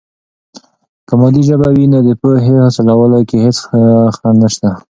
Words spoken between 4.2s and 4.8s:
نسته.